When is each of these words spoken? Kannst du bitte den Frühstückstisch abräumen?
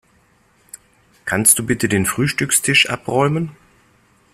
Kannst 1.25 1.59
du 1.59 1.63
bitte 1.63 1.87
den 1.87 2.07
Frühstückstisch 2.07 2.89
abräumen? 2.89 3.51